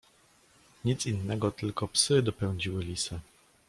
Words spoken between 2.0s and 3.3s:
dopędziły lisa."